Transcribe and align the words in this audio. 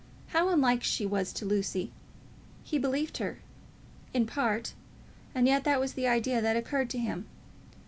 How 0.29 0.49
unlike 0.49 0.81
she 0.81 1.05
was 1.05 1.31
to 1.33 1.45
Lucy! 1.45 1.91
He 2.63 2.79
believed 2.79 3.17
her, 3.19 3.37
in 4.15 4.25
part; 4.25 4.73
and 5.35 5.45
yet 5.45 5.63
that 5.65 5.79
was 5.79 5.93
the 5.93 6.07
idea 6.07 6.41
that 6.41 6.57
occurred 6.57 6.89
to 6.89 6.97
him. 6.97 7.27